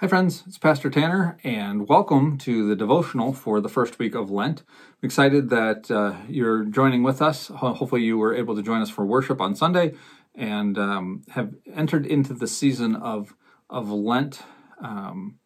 [0.00, 0.44] Hi, friends.
[0.46, 4.62] It's Pastor Tanner, and welcome to the devotional for the first week of Lent.
[4.68, 7.48] I'm excited that uh, you're joining with us.
[7.48, 9.94] Hopefully, you were able to join us for worship on Sunday
[10.36, 13.34] and um, have entered into the season of,
[13.68, 14.42] of Lent
[14.80, 15.40] um,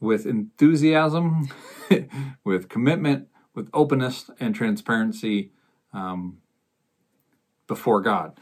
[0.00, 1.48] with enthusiasm,
[2.44, 5.52] with commitment, with openness and transparency
[5.92, 6.38] um,
[7.68, 8.40] before God.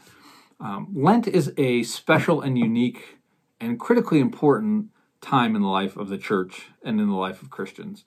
[0.59, 3.19] Um, Lent is a special and unique
[3.59, 4.87] and critically important
[5.27, 8.05] time in the life of the church and in the life of Christians.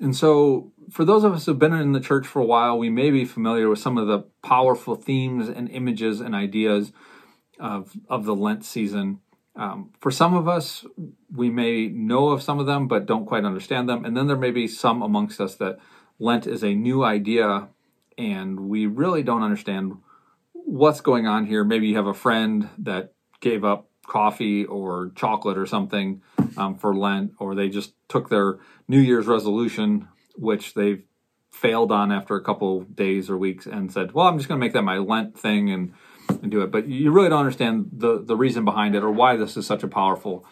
[0.00, 2.90] And so, for those of us who've been in the church for a while, we
[2.90, 6.92] may be familiar with some of the powerful themes and images and ideas
[7.60, 9.20] of, of the Lent season.
[9.54, 10.84] Um, for some of us,
[11.30, 14.04] we may know of some of them, but don't quite understand them.
[14.04, 15.78] And then there may be some amongst us that
[16.18, 17.68] Lent is a new idea
[18.18, 19.98] and we really don't understand
[20.52, 21.64] what's going on here.
[21.64, 26.22] Maybe you have a friend that gave up coffee or chocolate or something
[26.56, 28.58] um, for Lent, or they just took their
[28.88, 31.02] New Year's resolution, which they've
[31.50, 34.64] failed on after a couple days or weeks, and said, "Well, I'm just going to
[34.64, 35.92] make that my Lent thing and
[36.28, 39.36] and do it." But you really don't understand the the reason behind it or why
[39.36, 40.44] this is such a powerful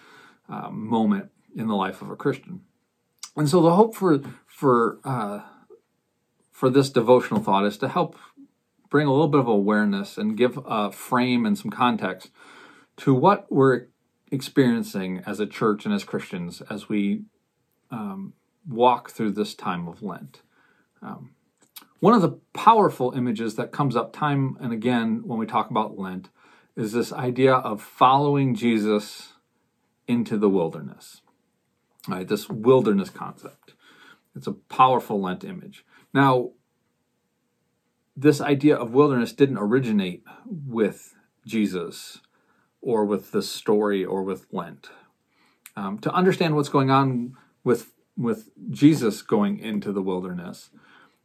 [0.49, 2.63] um, moment in the life of a Christian.
[3.37, 5.41] And so the hope for for uh,
[6.51, 8.17] for this devotional thought is to help
[8.91, 12.31] bring a little bit of awareness and give a frame and some context
[12.99, 13.87] to what we're
[14.31, 17.23] experiencing as a church and as Christians as we
[17.91, 18.35] um,
[18.69, 20.43] walk through this time of Lent.
[21.03, 21.31] Um,
[21.99, 25.99] one of the powerful images that comes up time and again when we talk about
[25.99, 26.31] Lent
[26.77, 29.35] is this idea of following Jesus
[30.07, 31.21] into the wilderness.
[32.09, 33.75] Right, this wilderness concept.
[34.35, 35.85] It's a powerful Lent image.
[36.15, 36.53] Now,
[38.17, 41.15] this idea of wilderness didn't originate with
[41.47, 42.21] Jesus
[42.81, 44.91] or with the story or with Lent.
[45.77, 50.71] Um, to understand what's going on with with Jesus going into the wilderness,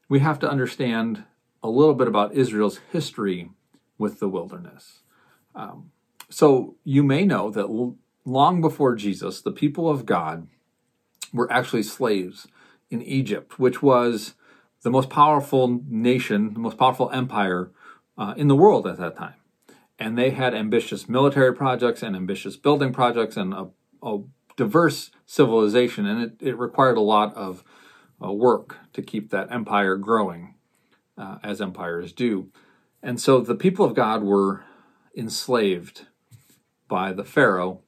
[0.08, 1.26] we have to understand
[1.62, 3.50] a little bit about Israel's history
[3.98, 5.02] with the wilderness.
[5.54, 5.92] Um,
[6.30, 10.48] so you may know that l- long before Jesus, the people of God
[11.34, 12.48] were actually slaves
[12.90, 14.36] in Egypt, which was
[14.84, 17.72] the most powerful nation, the most powerful empire
[18.18, 19.36] uh, in the world at that time
[19.98, 23.68] and they had ambitious military projects and ambitious building projects and a,
[24.04, 24.20] a
[24.58, 27.64] diverse civilization, and it, it, required a lot of
[28.24, 30.56] uh, work to keep that empire growing,
[31.18, 32.50] uh, as empires do.
[33.02, 34.64] And so the people of God were
[35.16, 36.08] enslaved
[36.88, 37.82] by the Pharaoh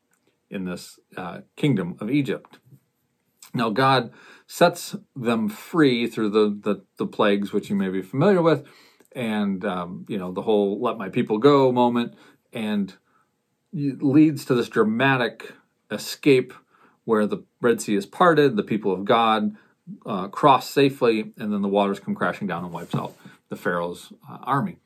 [0.50, 2.59] in this uh, kingdom of Egypt.
[3.53, 4.12] Now, God
[4.46, 8.66] sets them free through the, the, the plagues, which you may be familiar with
[9.17, 12.13] and um, you know the whole "let my people go" moment,
[12.53, 12.94] and
[13.73, 15.53] leads to this dramatic
[15.91, 16.53] escape
[17.03, 19.55] where the Red Sea is parted, the people of God
[20.05, 23.16] uh, cross safely, and then the waters come crashing down and wipes out
[23.50, 24.78] the Pharaoh's uh, army.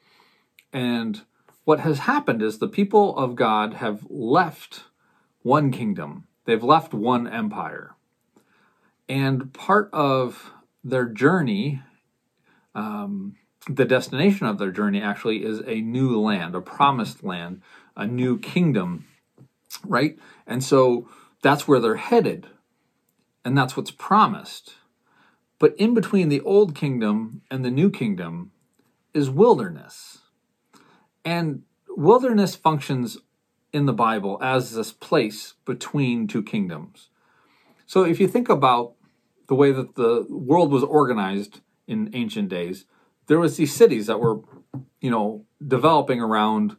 [0.71, 1.21] And
[1.65, 4.83] what has happened is the people of God have left
[5.41, 7.95] one kingdom, they've left one empire.
[9.09, 10.51] And part of
[10.83, 11.81] their journey
[12.73, 13.35] um,
[13.69, 17.61] the destination of their journey actually is a new land, a promised land,
[17.95, 19.05] a new kingdom,
[19.85, 20.17] right?
[20.47, 21.07] And so
[21.41, 22.47] that's where they're headed,
[23.45, 24.75] and that's what's promised.
[25.59, 28.51] But in between the old kingdom and the new kingdom
[29.13, 30.19] is wilderness.
[31.23, 33.17] And wilderness functions
[33.71, 37.09] in the Bible as this place between two kingdoms.
[37.85, 38.93] So if you think about
[39.47, 42.85] the way that the world was organized in ancient days,
[43.31, 44.41] there was these cities that were,
[44.99, 46.75] you know, developing around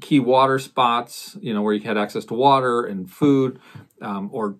[0.00, 3.60] key water spots, you know, where you had access to water and food,
[4.00, 4.56] um, or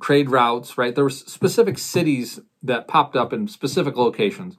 [0.00, 0.78] trade routes.
[0.78, 4.56] Right, there were specific cities that popped up in specific locations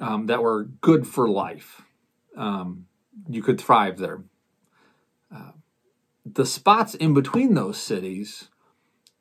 [0.00, 1.82] um, that were good for life.
[2.36, 2.86] Um,
[3.28, 4.24] you could thrive there.
[5.32, 5.52] Uh,
[6.26, 8.48] the spots in between those cities,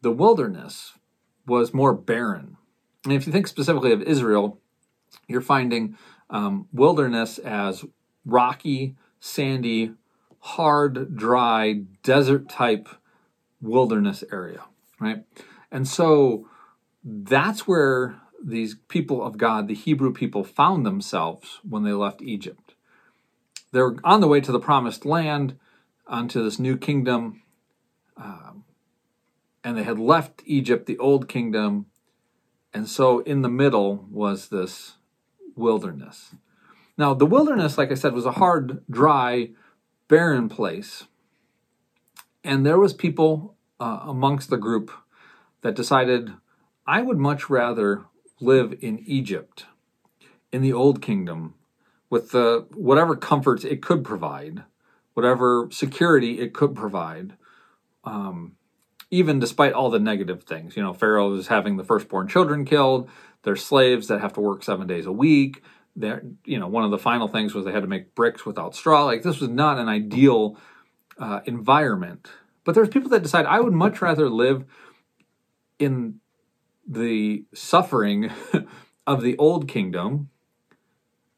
[0.02, 0.94] the wilderness,
[1.46, 2.58] was more barren.
[3.04, 4.63] And if you think specifically of Israel,
[5.28, 5.98] you're finding
[6.30, 7.86] um, wilderness as
[8.26, 9.94] rocky, sandy,
[10.40, 12.90] hard, dry, desert type
[13.62, 14.64] wilderness area,
[15.00, 15.24] right?
[15.72, 16.48] And so
[17.04, 22.76] that's where these people of God, the Hebrew people, found themselves when they left Egypt.
[23.72, 25.58] They're on the way to the promised land,
[26.06, 27.42] onto this new kingdom,
[28.18, 28.66] um,
[29.64, 31.86] and they had left Egypt, the old kingdom.
[32.74, 34.96] And so in the middle was this
[35.56, 36.36] wilderness.
[36.98, 39.50] Now, the wilderness, like I said, was a hard, dry,
[40.08, 41.06] barren place.
[42.44, 44.92] And there was people uh, amongst the group
[45.62, 46.34] that decided
[46.86, 48.06] I would much rather
[48.40, 49.66] live in Egypt,
[50.52, 51.56] in the old kingdom,
[52.10, 54.64] with the whatever comforts it could provide,
[55.14, 57.34] whatever security it could provide,
[58.04, 58.56] um,
[59.10, 60.76] even despite all the negative things.
[60.76, 63.10] You know, Pharaoh is having the firstborn children killed.
[63.44, 65.62] There's slaves that have to work seven days a week.
[65.96, 68.76] There, you know, one of the final things was they had to make bricks without
[68.76, 69.06] straw.
[69.06, 70.58] Like this was not an ideal
[71.18, 72.30] uh, environment.
[72.64, 74.66] But there's people that decide I would much rather live
[75.78, 76.20] in
[76.88, 78.32] the suffering
[79.08, 80.30] of the old kingdom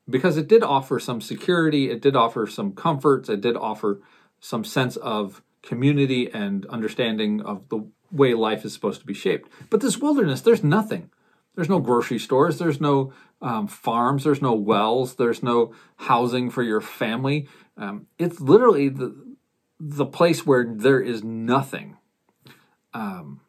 [0.09, 4.01] because it did offer some security, it did offer some comforts, it did offer
[4.39, 9.49] some sense of community and understanding of the way life is supposed to be shaped.
[9.69, 11.09] But this wilderness, there's nothing.
[11.55, 16.63] There's no grocery stores, there's no um, farms, there's no wells, there's no housing for
[16.63, 17.47] your family.
[17.77, 19.35] Um, it's literally the
[19.79, 21.97] the place where there is nothing.
[22.93, 23.41] Um,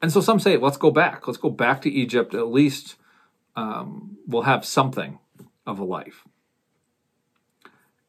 [0.00, 1.26] and so some say, let's go back.
[1.26, 2.34] Let's go back to Egypt.
[2.34, 2.96] At least
[3.54, 5.18] um, we'll have something
[5.66, 6.24] of a life.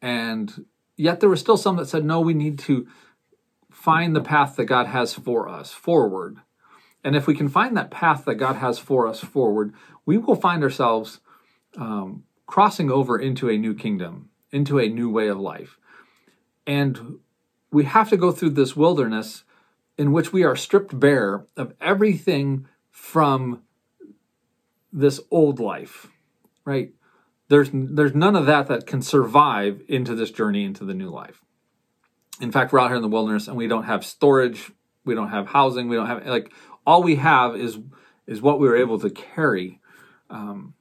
[0.01, 0.65] And
[0.97, 2.87] yet there were still some that said, no, we need to
[3.71, 6.39] find the path that God has for us forward.
[7.03, 9.73] And if we can find that path that God has for us forward,
[10.05, 11.19] we will find ourselves
[11.77, 15.77] um, crossing over into a new kingdom, into a new way of life.
[16.65, 17.19] And
[17.71, 19.43] we have to go through this wilderness
[19.97, 23.63] in which we are stripped bare of everything from
[24.91, 26.07] this old life,
[26.65, 26.93] right?
[27.49, 31.43] There's there's none of that that can survive into this journey into the new life.
[32.39, 34.71] In fact, we're out here in the wilderness and we don't have storage,
[35.05, 36.51] we don't have housing, we don't have like
[36.85, 37.79] all we have is
[38.25, 39.79] is what we were able to carry.
[40.29, 40.75] Um,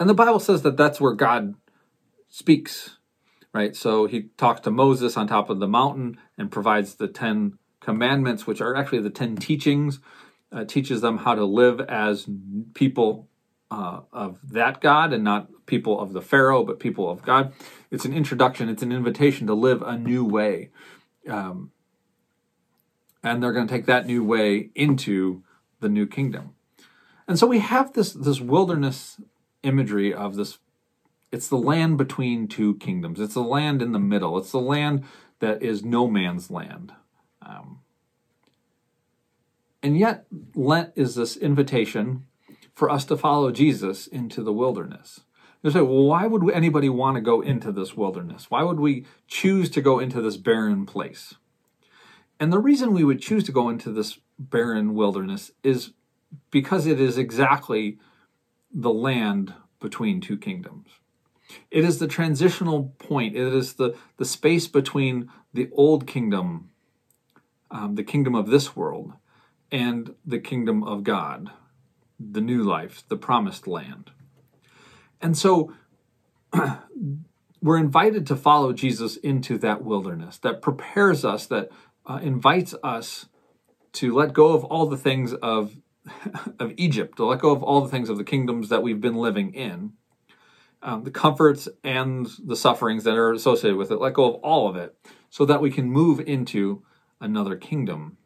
[0.00, 1.54] and the Bible says that that's where God
[2.28, 2.96] speaks
[3.52, 3.76] right?
[3.76, 8.46] So he talks to Moses on top of the mountain and provides the 10 commandments,
[8.46, 10.00] which are actually the 10 teachings,
[10.50, 12.26] uh, teaches them how to live as
[12.74, 13.28] people
[13.70, 17.52] uh, of that God and not people of the Pharaoh, but people of God.
[17.90, 20.70] It's an introduction, it's an invitation to live a new way.
[21.28, 21.70] Um,
[23.22, 25.42] and they're going to take that new way into
[25.80, 26.54] the new kingdom.
[27.28, 29.20] And so we have this this wilderness
[29.62, 30.58] imagery of this
[31.30, 33.18] it's the land between two kingdoms.
[33.18, 34.36] It's the land in the middle.
[34.36, 35.04] It's the land
[35.38, 36.92] that is no man's land.
[37.40, 37.80] Um,
[39.82, 42.26] and yet, Lent is this invitation
[42.74, 45.20] for us to follow Jesus into the wilderness.
[45.62, 48.50] You say, well, why would anybody want to go into this wilderness?
[48.50, 51.34] Why would we choose to go into this barren place?
[52.42, 55.92] And the reason we would choose to go into this barren wilderness is
[56.50, 58.00] because it is exactly
[58.74, 60.88] the land between two kingdoms.
[61.70, 63.36] It is the transitional point.
[63.36, 66.70] It is the, the space between the old kingdom,
[67.70, 69.12] um, the kingdom of this world,
[69.70, 71.48] and the kingdom of God,
[72.18, 74.10] the new life, the promised land.
[75.20, 75.72] And so
[77.62, 81.70] we're invited to follow Jesus into that wilderness that prepares us, that
[82.06, 83.26] uh, invites us
[83.92, 85.76] to let go of all the things of,
[86.58, 89.16] of Egypt, to let go of all the things of the kingdoms that we've been
[89.16, 89.92] living in
[90.82, 94.68] um, the comforts and the sufferings that are associated with it, let go of all
[94.68, 94.96] of it,
[95.30, 96.82] so that we can move into
[97.20, 98.16] another kingdom.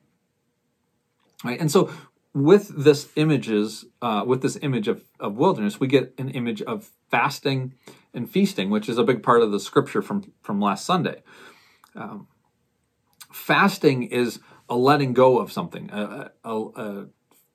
[1.44, 1.60] Right?
[1.60, 1.90] And so,
[2.32, 6.90] with this images, uh, with this image of, of wilderness, we get an image of
[7.10, 7.74] fasting
[8.12, 11.22] and feasting, which is a big part of the scripture from from last Sunday.
[11.94, 12.28] Um,
[13.36, 17.06] fasting is a letting go of something, a, a, a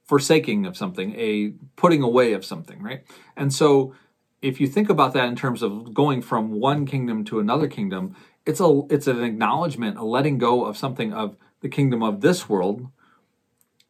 [0.06, 3.04] forsaking of something, a putting away of something, right?
[3.36, 3.94] And so
[4.42, 8.16] if you think about that in terms of going from one kingdom to another kingdom,
[8.46, 12.48] it's a it's an acknowledgement, a letting go of something of the kingdom of this
[12.50, 12.88] world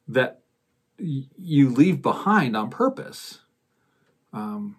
[0.07, 0.41] that
[0.99, 3.39] y- you leave behind on purpose.
[4.33, 4.77] Um,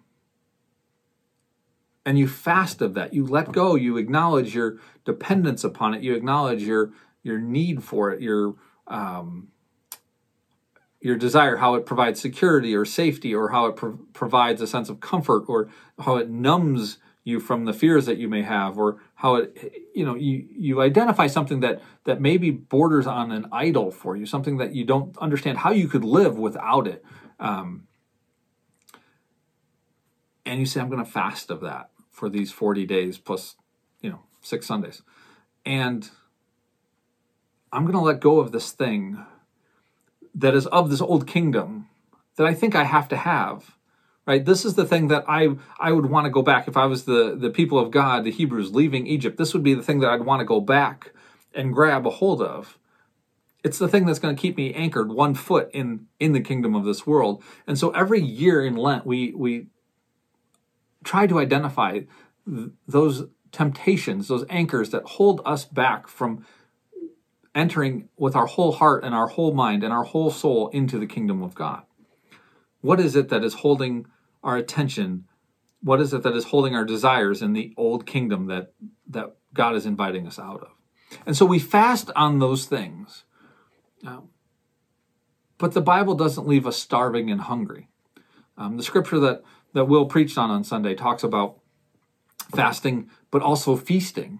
[2.05, 3.13] and you fast of that.
[3.13, 3.75] You let go.
[3.75, 6.03] You acknowledge your dependence upon it.
[6.03, 6.91] You acknowledge your
[7.21, 8.21] your need for it.
[8.21, 8.55] Your
[8.87, 9.49] um,
[10.99, 14.89] your desire, how it provides security or safety, or how it pro- provides a sense
[14.89, 15.69] of comfort, or
[15.99, 20.05] how it numbs you from the fears that you may have, or how it, you
[20.05, 24.57] know, you, you identify something that, that maybe borders on an idol for you, something
[24.57, 27.03] that you don't understand how you could live without it.
[27.39, 27.87] Um,
[30.45, 33.55] and you say, I'm going to fast of that for these 40 days plus,
[33.99, 35.01] you know, six Sundays.
[35.65, 36.09] And
[37.73, 39.25] I'm going to let go of this thing
[40.35, 41.89] that is of this old kingdom
[42.37, 43.75] that I think I have to have.
[44.25, 44.45] Right?
[44.45, 47.03] This is the thing that I I would want to go back if I was
[47.03, 49.37] the the people of God, the Hebrews leaving Egypt.
[49.37, 51.11] This would be the thing that I'd want to go back
[51.53, 52.77] and grab a hold of.
[53.65, 56.73] It's the thing that's going to keep me anchored one foot in in the kingdom
[56.73, 57.43] of this world.
[57.67, 59.67] And so every year in Lent, we we
[61.03, 62.01] try to identify
[62.47, 66.45] th- those temptations, those anchors that hold us back from
[67.55, 71.05] entering with our whole heart and our whole mind and our whole soul into the
[71.05, 71.83] kingdom of God.
[72.81, 74.07] What is it that is holding
[74.43, 75.25] our attention?
[75.81, 78.73] What is it that is holding our desires in the old kingdom that
[79.07, 80.69] that God is inviting us out of?
[81.25, 83.23] And so we fast on those things.
[84.05, 84.29] Um,
[85.57, 87.87] but the Bible doesn't leave us starving and hungry.
[88.57, 91.59] Um, the scripture that, that Will preached on on Sunday talks about
[92.55, 94.39] fasting, but also feasting,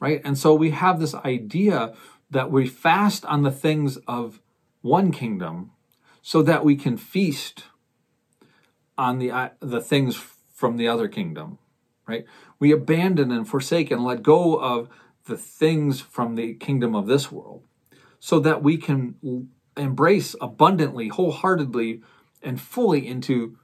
[0.00, 0.20] right?
[0.24, 1.94] And so we have this idea
[2.30, 4.40] that we fast on the things of
[4.82, 5.72] one kingdom
[6.22, 7.64] so that we can feast
[8.96, 10.16] on the, uh, the things
[10.52, 11.58] from the other kingdom,
[12.06, 12.24] right?
[12.58, 14.88] We abandon and forsake and let go of
[15.26, 17.62] the things from the kingdom of this world
[18.18, 22.02] so that we can embrace abundantly, wholeheartedly,
[22.42, 23.56] and fully into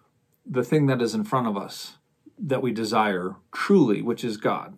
[0.47, 1.99] the thing that is in front of us
[2.39, 4.77] that we desire truly, which is God,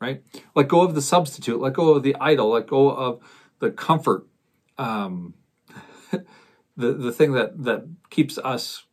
[0.00, 0.22] right?
[0.54, 3.20] Let go of the substitute, let go of the idol, let go of
[3.58, 4.26] the comfort,
[4.78, 5.34] um,
[6.76, 8.84] the the thing that that keeps us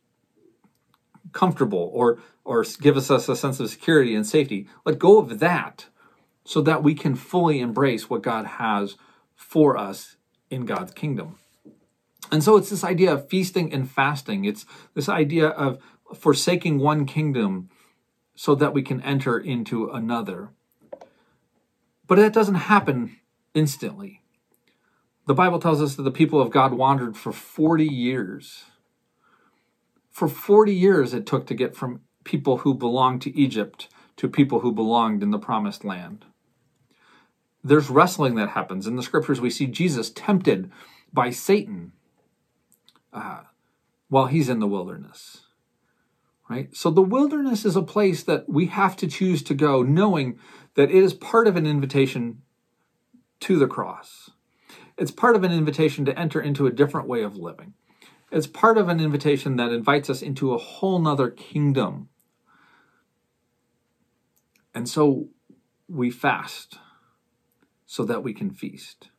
[1.32, 4.66] comfortable or or gives us a sense of security and safety.
[4.84, 5.86] Let go of that
[6.44, 8.96] so that we can fully embrace what God has
[9.34, 10.16] for us
[10.50, 11.38] in God's kingdom.
[12.30, 14.44] And so it's this idea of feasting and fasting.
[14.44, 15.78] It's this idea of
[16.14, 17.68] forsaking one kingdom
[18.34, 20.50] so that we can enter into another.
[22.06, 23.16] But that doesn't happen
[23.54, 24.22] instantly.
[25.26, 28.64] The Bible tells us that the people of God wandered for 40 years.
[30.10, 34.60] For 40 years it took to get from people who belonged to Egypt to people
[34.60, 36.24] who belonged in the promised land
[37.64, 38.86] there's wrestling that happens.
[38.86, 40.70] In the scriptures, we see Jesus tempted
[41.12, 41.92] by Satan
[43.12, 43.42] uh,
[44.08, 45.42] while he's in the wilderness.
[46.48, 46.74] Right?
[46.74, 50.38] So the wilderness is a place that we have to choose to go, knowing
[50.74, 52.42] that it is part of an invitation
[53.40, 54.30] to the cross.
[54.96, 57.74] It's part of an invitation to enter into a different way of living.
[58.32, 62.08] It's part of an invitation that invites us into a whole nother kingdom.
[64.74, 65.28] And so
[65.88, 66.78] we fast
[67.86, 69.10] so that we can feast.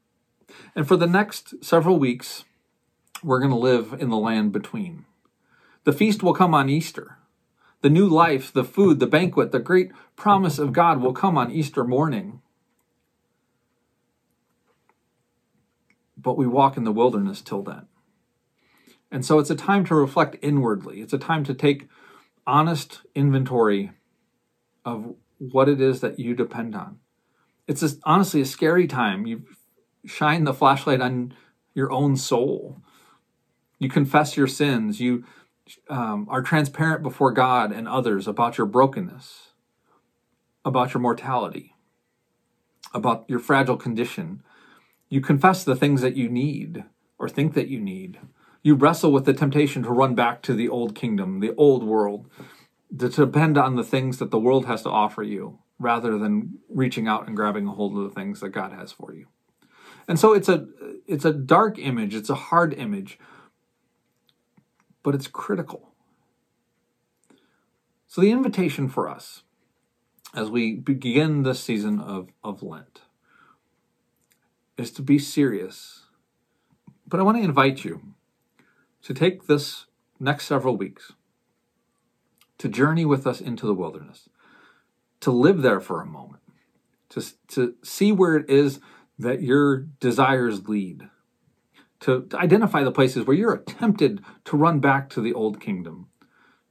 [0.75, 2.43] And for the next several weeks,
[3.24, 5.05] we're going to live in the land between.
[5.83, 7.19] The feast will come on Easter.
[7.81, 11.51] The new life, the food, the banquet, the great promise of God will come on
[11.51, 12.41] Easter morning.
[16.17, 17.88] But we walk in the wilderness till then.
[19.12, 21.01] And so it's a time to reflect inwardly.
[21.01, 21.88] It's a time to take
[22.45, 23.91] honest inventory
[24.83, 27.00] of what it is that you depend on
[27.69, 29.27] it's a, honestly a scary time.
[29.27, 29.43] You
[30.03, 31.36] shine the flashlight on
[31.75, 32.81] your own soul.
[33.77, 35.00] You confess your sins.
[35.00, 35.24] You
[35.90, 39.50] um, are transparent before God and others about your brokenness,
[40.66, 41.76] about your mortality,
[42.94, 44.42] about your fragile condition.
[45.10, 46.84] You confess the things that you need
[47.18, 48.20] or think that you need.
[48.62, 52.30] You wrestle with the temptation to run back to the old kingdom, the old world,
[52.98, 57.08] to depend on the things that the world has to offer you rather than reaching
[57.08, 59.28] out and grabbing a hold of the things that God has for you.
[60.08, 60.68] And so it's a
[61.08, 63.20] it's a dark image, it's a hard image,
[65.03, 65.94] but it's critical.
[68.08, 69.44] So the invitation for us
[70.34, 73.01] as we begin this season of, of Lent
[74.77, 76.06] is to be serious.
[77.08, 78.01] But I want to invite you
[79.03, 79.86] to take this
[80.20, 81.13] next several weeks
[82.58, 84.29] to journey with us into the wilderness
[85.22, 86.41] to live there for a moment,
[87.10, 88.79] to, to see where it is
[89.18, 91.10] that your desires lead,
[92.01, 96.08] to, to identify the places where you're tempted to run back to the old kingdom,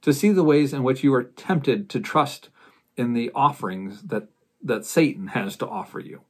[0.01, 2.49] to see the ways in which you are tempted to trust
[2.97, 4.27] in the offerings that,
[4.61, 6.21] that Satan has to offer you.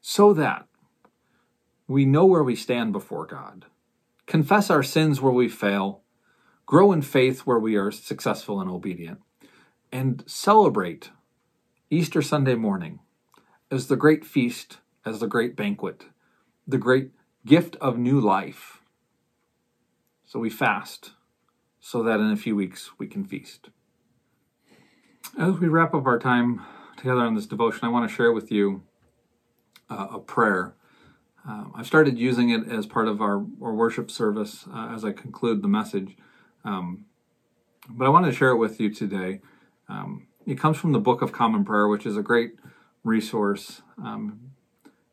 [0.00, 0.66] So that
[1.86, 3.66] we know where we stand before God,
[4.26, 6.02] confess our sins where we fail,
[6.66, 9.20] grow in faith where we are successful and obedient,
[9.90, 11.10] and celebrate
[11.90, 13.00] Easter Sunday morning
[13.70, 16.04] as the great feast, as the great banquet,
[16.68, 17.10] the great
[17.46, 18.82] gift of new life.
[20.26, 21.12] So we fast
[21.80, 23.70] so that in a few weeks we can feast.
[25.38, 26.60] As we wrap up our time
[26.98, 28.82] together on this devotion, I want to share with you
[29.88, 30.74] uh, a prayer.
[31.46, 35.12] Um, I've started using it as part of our, our worship service uh, as I
[35.12, 36.16] conclude the message.
[36.64, 37.06] Um,
[37.88, 39.40] but I want to share it with you today.
[39.88, 42.56] Um, it comes from the Book of Common Prayer, which is a great
[43.04, 43.80] resource.
[44.02, 44.50] Um,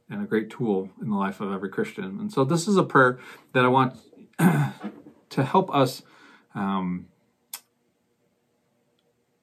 [0.09, 2.19] and a great tool in the life of every Christian.
[2.19, 3.19] And so, this is a prayer
[3.53, 3.97] that I want
[4.39, 6.03] to help us.
[6.53, 7.07] Um,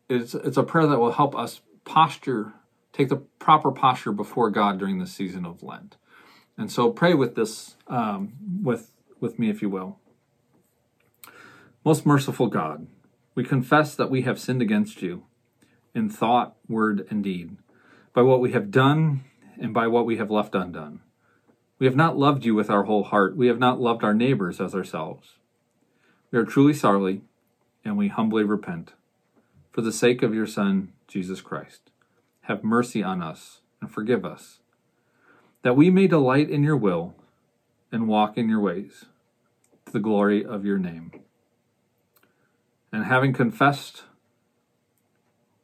[0.09, 2.52] it's, it's a prayer that will help us posture,
[2.92, 5.97] take the proper posture before God during the season of Lent.
[6.57, 8.92] And so, pray with this, um, with
[9.23, 9.99] with me, if you will.
[11.85, 12.87] Most merciful God,
[13.35, 15.25] we confess that we have sinned against you
[15.95, 17.57] in thought, word, and deed,
[18.12, 19.25] by what we have done
[19.61, 21.00] and by what we have left undone.
[21.78, 23.37] We have not loved you with our whole heart.
[23.37, 25.35] We have not loved our neighbors as ourselves.
[26.30, 27.23] We are truly sorry,
[27.85, 28.92] and we humbly repent.
[29.73, 31.90] For the sake of your Son, Jesus Christ,
[32.42, 34.61] have mercy on us and forgive us,
[35.62, 37.14] that we may delight in your will
[37.90, 39.06] and walk in your ways,
[39.87, 41.11] to the glory of your name.
[42.92, 44.04] And having confessed,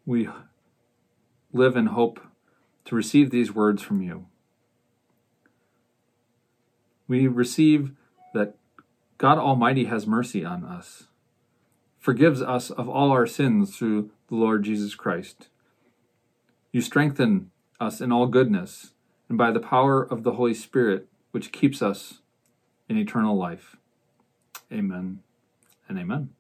[0.05, 0.29] we
[1.53, 2.21] live in hope
[2.89, 4.25] to receive these words from you.
[7.07, 7.91] We receive
[8.33, 8.55] that
[9.19, 11.05] God Almighty has mercy on us,
[11.99, 15.49] forgives us of all our sins through the Lord Jesus Christ.
[16.73, 18.93] You strengthen us in all goodness,
[19.29, 22.23] and by the power of the Holy Spirit, which keeps us
[22.89, 23.77] in eternal life.
[24.73, 25.19] Amen
[25.91, 26.38] and amen.